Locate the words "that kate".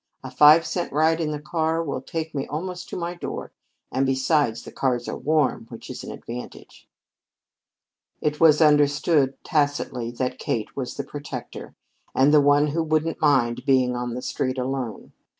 10.13-10.75